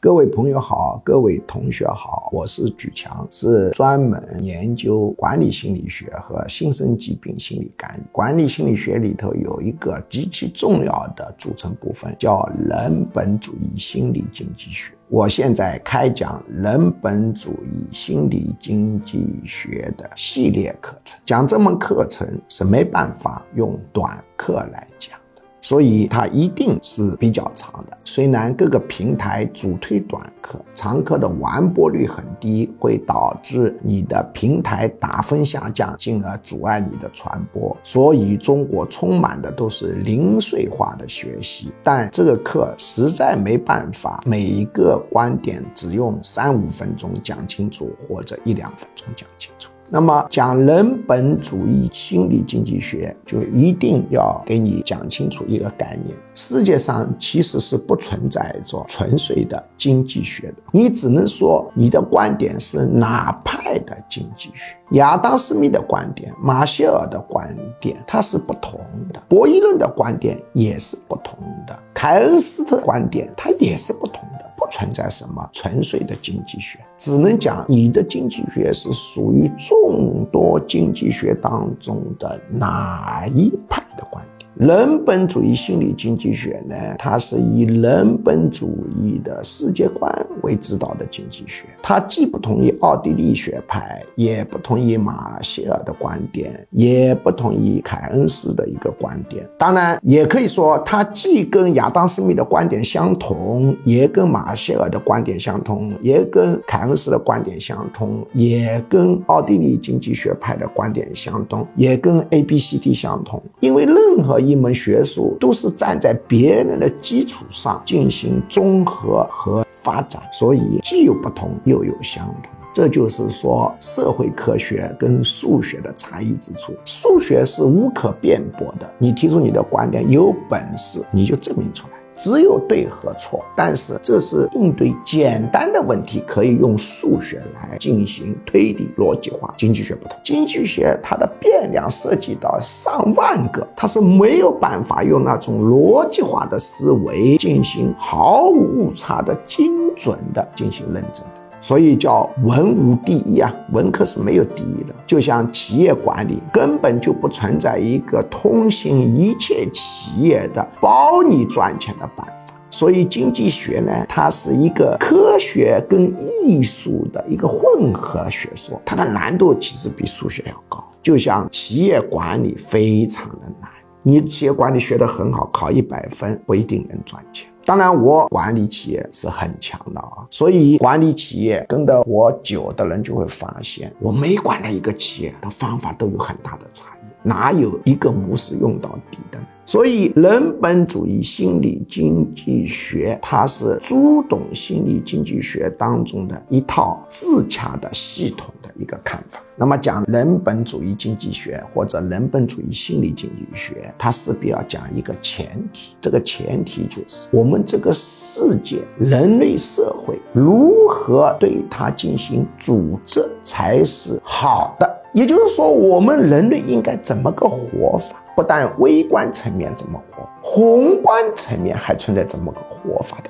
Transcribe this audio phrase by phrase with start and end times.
[0.00, 8.06] 各位朋友好，各位同学好，我是举强，是专门研究管理心理学和新生疾病心理干预。
[8.12, 14.92] 管理心理学里头有一个极其重要的组成部分，叫人本主义心理经济学。
[15.08, 25.17] 我现在开讲人本主义心理经济学的系列课程，讲这门课程是没办法用短课来讲。
[25.60, 27.96] 所以它一定是比较长的。
[28.04, 37.76] 虽然各个平台主推短课，长课的完播率很低，会导致你的平台打分下降，进而阻碍你的传播。
[37.82, 41.72] 所以中国充满的都是零碎化的学习。
[41.82, 49.70] 但这个课实在没办法，每一个观点只用三五分钟讲清楚，或者一两分钟讲清楚。
[49.90, 64.76] 那么讲人本主义心理经济学，就一定要给你讲清楚一个概念：世界上其实是不存在着纯粹的经济学的，你只能说你的观点是哪派的经济学。
[64.92, 68.80] 亚当·斯密的观点、马歇尔的观点，它是不同
[69.12, 74.37] 的；博弈论的观点也是不同的；凯恩斯的观点，它也是不同的。
[74.70, 76.78] 存在什么纯粹的经济学？
[76.96, 84.37] 只能讲你的经济学是属于众多经济学当中的哪一派的观点？
[84.56, 86.74] 人本主义心理经济学呢？
[86.98, 99.46] 它是以人本主义的世界观为指导的经济学，它既不同意奥地利学派，也不同意马歇尔的观点，也不同意凯恩斯的一个观点。
[99.56, 113.40] 当然，也可以说它既跟亚当·斯密的观点相同，也跟马歇尔的观点相同，也跟凯恩斯的观点相同，也跟奥地利经济学派的观点相同，也跟 A、B、C、D 相同。
[113.60, 122.52] 因为任何一门学术都是站在别人的基础上进行综合和发展，所以既有不同又有相同。
[122.74, 126.72] 这就是说，社会科学跟数学的差异之处。
[126.84, 131.94] 数学是无可辩驳的，你提出你的观点，有本事你就证明出来。
[132.18, 139.54] 只有对和错，但是这是应对简单的问题，可以用数学来进行推理逻辑化。
[139.56, 151.37] 经济学不同，经济学它的变量涉及到上万个，它是没有办法用那种逻辑化的思维进行毫无误差的精准的进行论证的。
[151.68, 154.94] 所以叫文无第一啊，文科是没有第一的。
[155.06, 162.54] 就像企业管理，根本就不存在一个通行一切企业的包你赚钱的办法。
[162.70, 170.82] 所以经济学呢，它是一个科学跟艺术的一个混合学说，它的难度其实比数学要高。
[171.02, 173.70] 就像企业管理非常的难，
[174.02, 177.47] 你企业管理学得很好，考一百分不一定能赚钱。
[177.68, 189.46] 当然，我管理企业是很强的啊，所以管理企业跟得我久的人就会发现，我每管的一个企业的方法都有很大的差异，哪有一个模式用到底的呢？
[189.68, 199.42] 所以，人本主义心理经济学，它是朱董心理经济学当中的一套自洽的系统的一个看法。
[199.56, 214.90] 那么，讲人本主义经济学或者人本主义心理经济学，它势必要讲一个前提，这个前提就是我们这个世界人类社会如何对它进行组织才是好的。
[215.12, 218.16] 也就是说，我们人类应该怎么个活法？
[218.38, 223.28] 不但微观层面怎么活，宏观层面还存在这么个活法的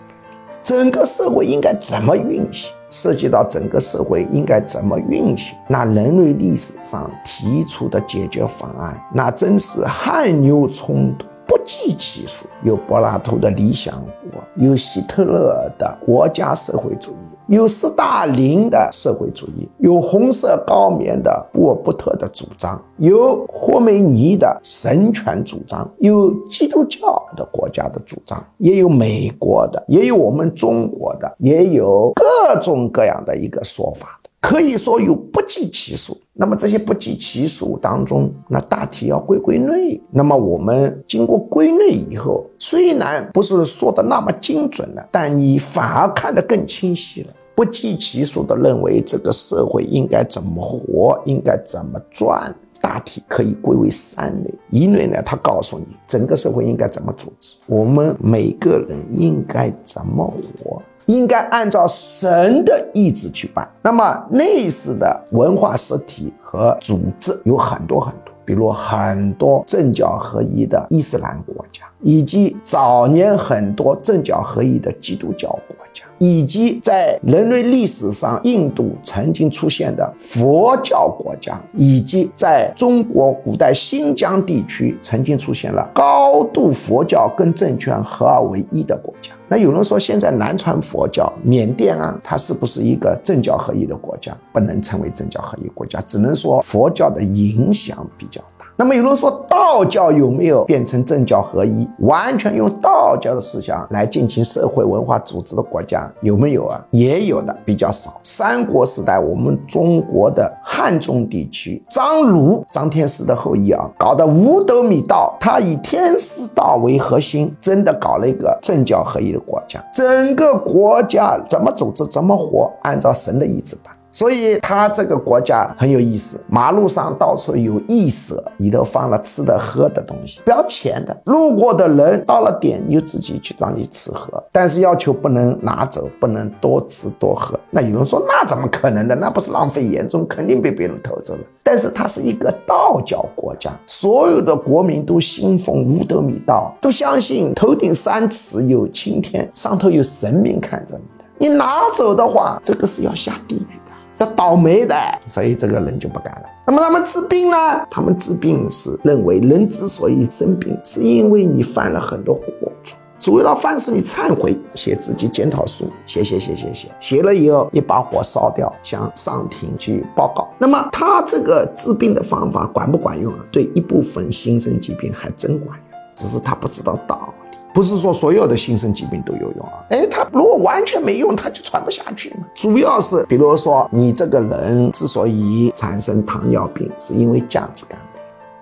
[0.61, 2.71] 整个社会应该怎么运行？
[2.91, 5.57] 涉及到整个社会应该怎么运行？
[5.67, 11.27] 那人类历史上提出的解决方案，那真是汗牛充栋，
[11.69, 12.47] 不计其数。
[12.65, 14.03] 有柏拉图的理想
[14.33, 17.55] 国，有希特勒的国家社会主义。
[17.55, 36.17] 有斯大林的社会主义，有红色高棉的布尔布特的主张，有霍梅尼的神权主张，有基督教的国家的主张，也有美国的，也有我们中国的，也有各种各样的一个说法，可以说有不计其数。
[36.33, 40.01] 那么这些不计其数当中，那大体要归归类。
[40.11, 47.35] 那么我们经过归类以后，虽然不是说的那么精准了，但你反而看得更清晰了。
[47.57, 54.55] 不计其数的认为这个社会应该怎么活，应该怎么转，大体可以归为三类。
[54.71, 60.25] 一类呢，他告诉你整个社会应该怎么组织，我们每个人应该怎么
[60.63, 63.67] 活，应该按照神的意志去办。
[63.83, 75.78] 那么类似的文化实体和组织有很多很多，比如很多政教合一的伊斯兰国家，以及早年很多政教合一的基督教国
[76.19, 89.33] 以及在人类历史上印度曾经出现的佛教国家，以及在中国古代新疆地区曾经出现了高度佛教跟政权合二为一的国家。
[89.49, 94.37] 那有人说，现在南传佛教，缅甸啊，它是不是一个政教合一的国家？
[94.53, 98.43] 不能称为政教合一国家，只能说佛教的影响比较。
[98.81, 101.85] 那么有人说道教有没有变成政教合一？
[101.99, 106.81] 完全用道教的思想来进行社会文化组织的国家有没有啊？
[106.93, 108.21] 也有的，比较少。
[108.23, 119.85] 三国时代，我们中国的汉中地区，张鲁张天师的后裔啊，搞的五斗米道，他以天师道为核心，真的搞了一个政教合一的国家。
[119.93, 123.93] 整个国家怎么组织，怎么活，按照神的意志办。
[124.19, 131.17] 所以他这个国家很有意思，马路上到处有义舍，里头放了吃的喝的东西，不要钱的。
[131.27, 137.57] 路过的人到了点，你就自己去让你吃喝，但是要求不能拿走，不能多吃多喝。
[137.71, 139.15] 那有人说，那怎么可能的？
[139.15, 141.41] 那不是浪费严重，肯定被别人偷走了。
[141.63, 151.25] 但是它是一个道教国家，所有的国民都信奉五斗米道，都相信头顶三尺有青天，上头有神明看着你的。
[151.41, 153.78] 你拿走的话，这个是要下地狱。
[154.19, 154.95] 要倒霉的，
[155.29, 156.43] 所以这个人就不干了。
[156.67, 157.57] 那么他们治病呢？
[157.91, 162.45] 他们治病是认为人之所以生病，是因为你犯了很多过
[162.85, 162.97] 错。
[163.19, 170.47] 主要凡是你忏悔，写自己检讨书，写写写写写，写了以后一把火烧掉，向上庭去报告。
[170.57, 173.41] 那么他这个治病的方法管不管用啊？
[173.51, 177.35] 对一部分新生疾病还真管用，只是他不知道道。
[177.79, 182.39] 不是说所有的新生疾病都有用啊，哎，他如果完全没用，他就传不下去嘛。
[182.53, 187.97] 主要是，比如说你这个人之所以产生糖尿病，是因为价值感。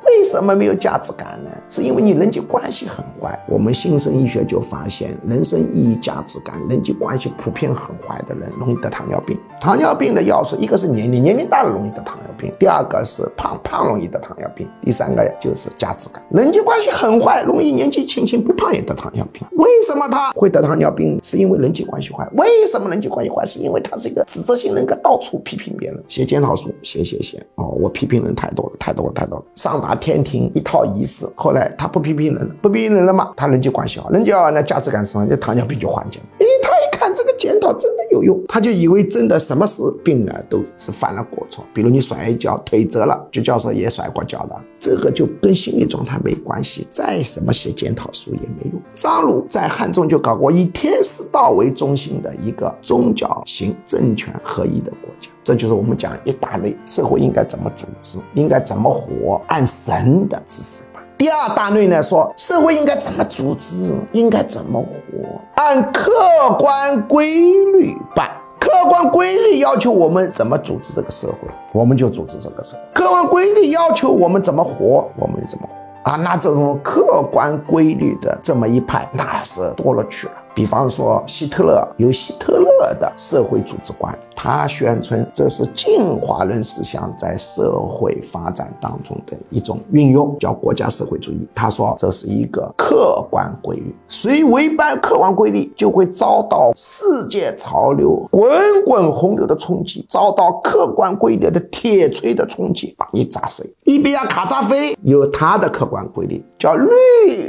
[0.05, 1.51] 为什么没有价值感呢？
[1.69, 3.39] 是因为你人际关系很坏。
[3.49, 9.37] 我们新生医学就发现，人生意义、价值感、人际关系普遍很坏的人，容易得糖尿病。
[9.61, 19.43] 糖尿病的要素，一个是年龄，年龄大了容易得糖尿病；第二个是胖，胖容易得糖尿病；第三个就是价值感，人际关系很坏，容易年纪轻轻不胖也得糖尿病。
[19.53, 21.19] 为什么他会得糖尿病？
[21.23, 22.29] 是因为人际关系坏。
[22.35, 23.45] 为什么人际关系坏？
[23.45, 27.45] 是因为他是一个指责性人格，到处批评别人，写检讨书，写写写。
[27.57, 29.45] 哦，我批评人太多了，太多了，太多了。
[29.57, 29.97] 上达。
[29.97, 36.27] 天庭一套仪式，后来他不批评人，不批评人了嘛，他人际关系好，人家那价值感上，就糖尿病就缓解了。
[36.39, 41.65] 诶，他一看这个检讨真的有用，他就以为真的什么是病啊，都是犯了过错。
[41.73, 48.81] 比如你摔一跤腿折了，就教授也摔过跤的，这个就跟心理状态没关系，再什么写检讨书也没用。
[48.95, 55.31] 张鲁在汉中就搞过以天师道为中心的一个宗教型政权合一的国家。
[55.45, 60.96] 这就是我们讲一大类社会应该怎么组织，应该怎么活，按神的指示办。
[61.19, 66.13] 第二大类呢，说社会应该怎么组织，应该怎么活，按客
[66.59, 68.31] 观规律办。
[68.59, 76.17] 客观规律要求我们怎么组织这个社会，我们就组织这个社会；客观规律要求我们怎么活，我们就怎么活啊。
[76.17, 80.33] 那这种客观规律的这么一派，那是多了去了。
[80.57, 91.47] 比方说，希特勒有希特勒的社会组织观，他宣称这是进化论思想在社会发展当中的一种运用，叫国家社会主义。
[91.55, 98.49] 他说这是一个客观规律，谁违反客观规律，就会遭到世界潮流滚
[98.87, 103.71] 滚洪流的冲击，遭到客观规律的铁锤的冲击，把你砸碎。
[103.85, 106.89] 伊比亚卡扎菲有他的客观规律，叫绿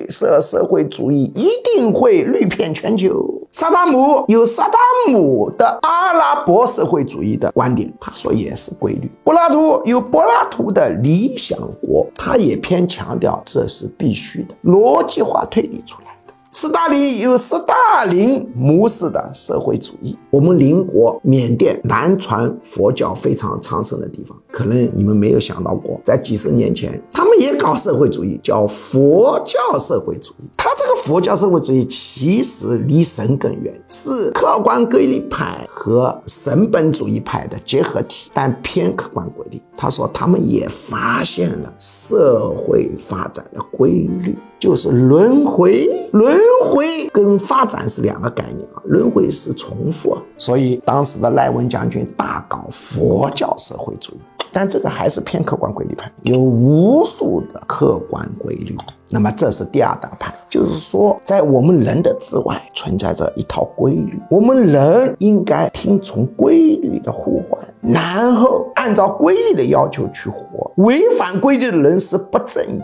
[0.09, 2.96] 色社会主义一定会绿遍全。
[2.97, 4.77] 就萨达姆有萨达
[5.07, 9.09] 姆的阿拉伯社会主义的观点，他说也是规律。
[9.23, 16.06] 柏拉图有柏拉图的理想国，他也偏强调这是必须的，逻辑化推理出来。
[16.49, 20.17] 斯大林有斯大林模式的社会主义。
[20.29, 30.49] 我们邻国缅甸南传佛教非常昌盛的地方，可能你们没有想到过，在几十年前，他们也搞社会主义，叫佛教社会主义。
[30.55, 39.61] 他这个佛教社会主义其实离神更远，是客观规律派和神本主义派的结合体，但偏客观规律。
[39.75, 44.35] 他说他们也发现了社会发展的规律。
[44.59, 48.81] 就是轮回，轮回跟发展是两个概念啊。
[48.85, 54.19] 轮回是重复，所以当时的赖文将军大搞佛教社会主义，
[54.51, 58.75] 但这个还是偏客观规律派，有无数的客观规律。
[59.09, 70.69] 那么这是第二大派，就是说在我们人的之外存在着一套规律，我们人应该听从规律的呼唤，然后按照规律的要求去活。
[70.77, 72.81] 违反规律的人是不正义。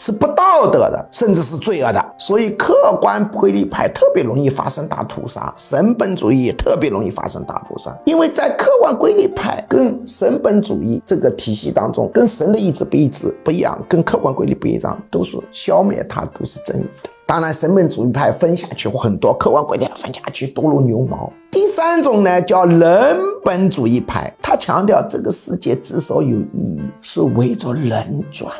[0.00, 2.02] 是不道德的，甚至是罪恶的。
[2.16, 7.94] 所以，客观规律派特别容易发生大屠杀，神本主义也特别容易发生大屠杀。
[8.06, 17.10] 因为在客观规律派跟神本主义这个体系当中，跟神的意志不一致不一样，跟客观规律不一样，都是消灭它，都是正义的。
[17.26, 21.30] 当然，神本主义派分下去很多，客观规律分下去多如牛毛。
[21.50, 28.50] 第三种呢，叫人本主义派，他强调这个世界之所以有意义，是围着人转。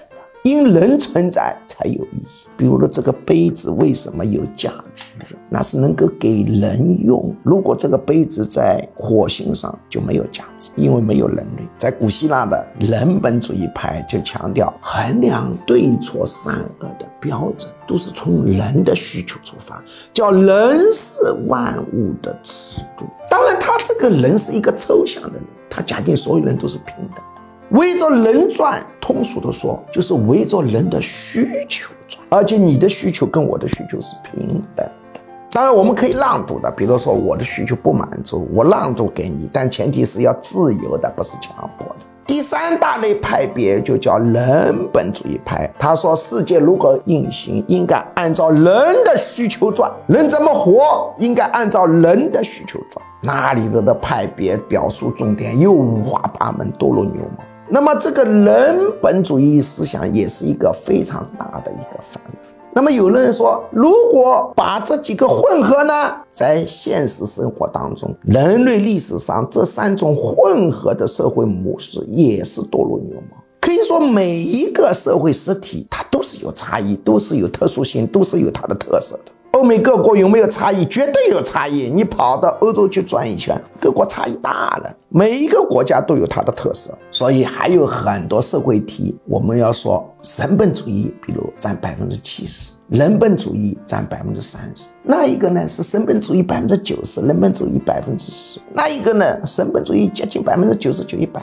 [0.43, 2.27] 因人存在才有意义。
[2.57, 5.05] 比如说，这个杯子为什么有价值？
[5.49, 7.35] 那是能够给人用。
[7.43, 11.63] 如果这个杯子在火星上就没有价值，因为没有人类。
[11.79, 19.83] 在古希腊的人本主义派就强调，衡量对错善恶的标准都是从人的需求出发，
[20.13, 23.07] 叫人是万物的尺度。
[23.31, 27.25] 当然，他这个人是一个抽象的人，他假定所有人都是平等。
[27.71, 34.85] 围着人转，通俗的说，就是围着人的需求转，而且你的需求跟我的需求是平等
[35.15, 35.21] 的。
[35.53, 41.97] 当然，我们可以让渡的，比如说我的需求不满足，我让渡给你，但前提是要自由的，不是强迫的。
[42.27, 48.65] 第三大类派别就叫人本主义派，他说世界如果运行，应该按照人
[49.05, 53.05] 的需求转，人怎么活，应该按照人的需求转。
[53.21, 57.45] 那里头的派别表述重点又五花八门，多如牛毛。
[57.73, 62.39] 那么，这个人本主义思想也是一个非常大的一个范围。
[62.73, 73.37] 那么，有人说，如果把这几个混合呢，在现实生活当中，人类历史上这三种混合的社会模式也是多如牛毛。
[73.61, 79.31] 可以说，每一个社会实体它都是有差异，都是有特殊性，都是有它的特色的。
[79.61, 80.87] 欧美各国有没有差异？
[80.87, 81.91] 绝对有差异。
[81.91, 84.91] 你跑到欧洲去转一圈，各国差异大了。
[85.11, 89.15] 每一个国家都有它的特色，所以还有很多社会题。
[89.27, 94.89] 我们要说神本主义，比如占百分之七十，人本主义占百分之三十。
[95.03, 98.59] 那一个呢是神本主义百分之九十，人本主义百分之十。
[98.73, 101.43] 那一个呢，神本主义接近百分之九十九一百。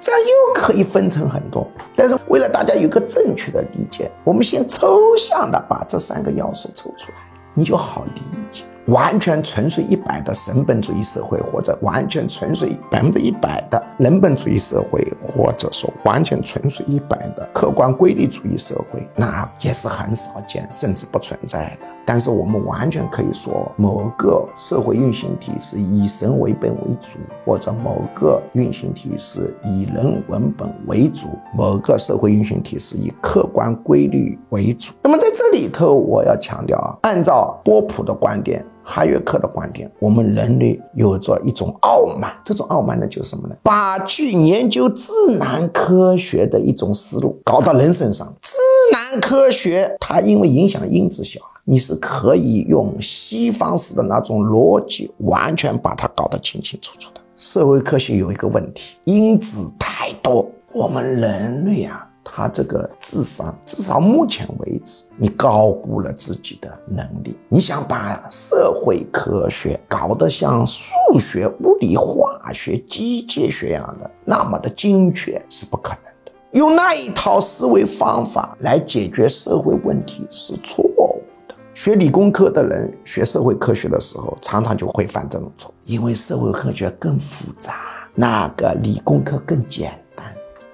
[0.00, 1.64] 这样又可以分成很多。
[1.94, 7.18] 但是为了大家有个正确的理解，我们先抽象的把这三个要素抽出来。
[7.54, 21.86] 你就好理解，完全纯粹一百的神本主义社会，或者完全纯粹百分之一百的人本主义社会，或者说完全纯粹一百的客观规律主义社会，那也是很少见，甚至不存在的。
[22.04, 34.92] 但是我们完全可以说，某个社会运行体是以神为本为主，或者某个运行体是以人文本为主，某个社会运行体是以客观规律为主。
[35.00, 38.64] 那么在这里头，我要强调啊，按照波普的观点。
[38.84, 43.54] 哈约克的观点，我们人类有着一种傲慢，这种傲慢呢，就是什么呢？
[43.62, 48.26] 把去研究自然科学的一种思路搞到人身上。
[48.40, 48.58] 自
[48.92, 57.20] 然科学它因为影响因子小，你是可以用西方式的那种逻辑，完全把它搞得清清楚楚的。
[57.36, 62.08] 社会科学有一个问题，因子太多，我们人类啊。
[62.24, 67.36] 他这个智商，至少目前为止，你高估了自己的能力。
[67.48, 76.32] 你想把社会科学搞得像数学、物理、化学、机械学一样的那么的精确，是不可能的。
[76.52, 81.54] 用那一套思维方法来解决社会问题是错误的。
[81.74, 87.76] 学理工科的人学社会科学的时候，常常就会犯这种错，因为社会科学更复杂，
[88.14, 89.98] 那个理工科更简。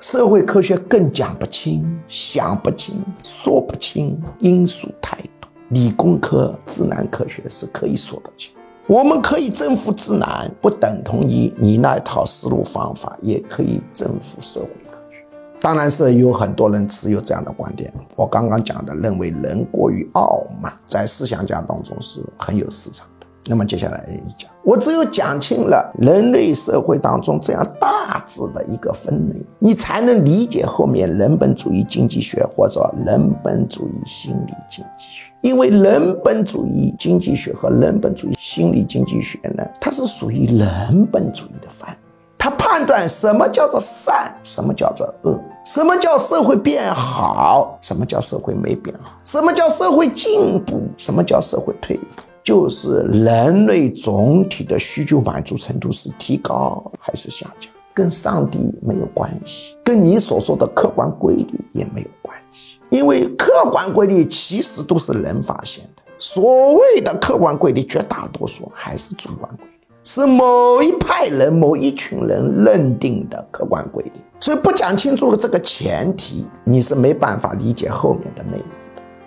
[0.00, 5.50] 社会科学更讲不清、想不清、说不清，因素太多。
[5.70, 8.52] 理工科、自然科学是可以说得清。
[8.86, 15.16] 我们可以征服自然，不等同于你那套思路方法也可以征服社会科学。
[15.60, 17.92] 当然是有很多人持有这样的观点。
[18.14, 23.04] 我刚刚讲的，认为人过于傲慢，在思想家当中是很有市场。
[23.48, 24.04] 那么接下来
[24.36, 35.32] 讲，我只有讲清了人类社会当中这样大致的一个分类，你才能理解后面人本主义经济学或者人本主义心理经济学。
[35.40, 41.96] 因为人本主义经济学和人本主义心理经济学呢，它是属于人本主义的范围，
[42.36, 52.04] 它判断什么叫做善，什么叫做恶，什么叫社会变好，什么叫社会没变好，什么叫社会进步，什么叫社会退步。
[52.48, 69.72] 就是人类总体的需求满足程度是提高还是下降，跟上帝没有关系，跟你所说的客观规律也没有关系，因为客观规律其实都是人发现的，所谓的客观规律绝大多数还是主观规律。
[70.02, 74.12] 是某一派人、某一群人认定的客观规律。
[74.40, 78.66] 所以不讲清楚这个前提，你是没办法理解后面的内容。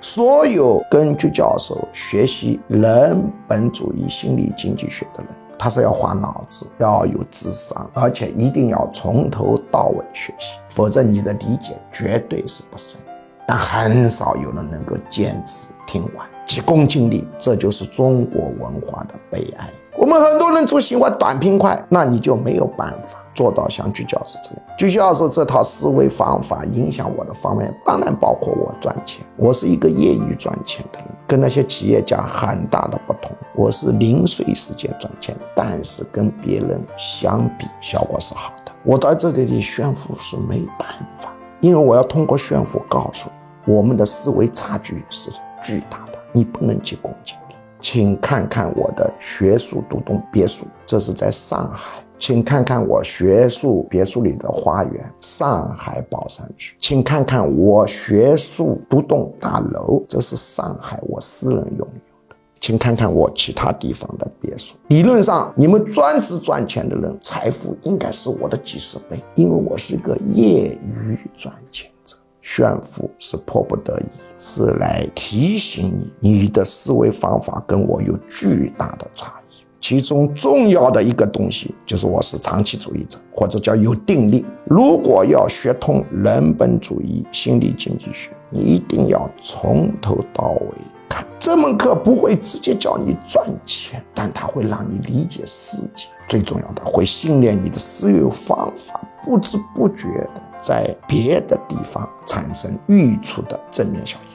[0.03, 5.27] 所有跟据教授学习人本主义心理经济学的人，
[5.59, 12.99] 他是要花脑子，要有智商，而且一定要从头到尾学习，否则你的理解绝对是不深。
[13.47, 19.69] 但很少有人能够坚持听完，急功近利，这就是中国文化的悲哀。
[19.95, 24.59] 我们很多人都喜欢短平快，那你就没有办法做到像居教授这样。
[24.77, 29.23] 居教授这套思维方法影响我的方面，当然包括我赚钱。
[29.37, 33.31] 我是一个业余赚钱的人，跟那些企业家很大的不同。
[33.55, 38.71] 我是零碎时间赚钱，但是跟别人相比，效果是好的。
[38.83, 40.87] 我在这里的炫富是没办
[41.19, 41.31] 法。
[41.59, 43.29] 因为我要通过炫富告诉
[43.65, 45.29] 你，我们的思维差距是
[45.63, 47.55] 巨大的，你不能急功近利。
[47.79, 61.85] 请看看我的学术独栋别墅，这是在上海；请看看我学术别墅里的花园，上海宝山区；请看看我学术独栋大楼，这是上海我私人拥有
[62.29, 62.35] 的。
[62.59, 64.75] 请看看我其他地方的别墅。
[64.89, 72.15] 理论上，你们专职赚钱的人，财富应该是我的几十倍，因为我是一个业余赚钱者。
[72.43, 74.05] 炫富是迫不得已，
[74.37, 79.40] 是来提醒你，你的思维方法跟我有巨大的差异。
[79.81, 84.45] 其中重要的一个东西，就是我是长期主义者，或者叫有定力。
[84.65, 90.77] 如果要学通人本主义心理经济学，你一定要从头到尾
[91.09, 91.25] 看。
[91.39, 96.05] 这门课不会直接教你赚钱，但它会让你理解世界。
[96.27, 104.30] 最重要的，会训练你的思维方法，不知不觉的在别的地方产生溢出的正面效应。